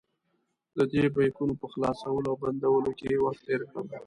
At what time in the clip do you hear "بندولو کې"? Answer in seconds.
2.41-3.21